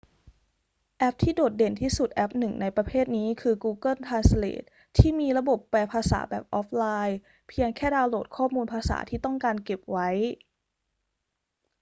[0.97, 4.65] แอปที่โดดเด่นที่สุดแอปหนึ่งในประเภทนี้คือ google translate
[4.97, 7.17] ที่มีระบบแปลภาษาแบบออฟไลน์
[7.49, 10.09] เพียงแค่ดาวน์โหลดข้อมูลภาษาที่ต้องการเก็บไว้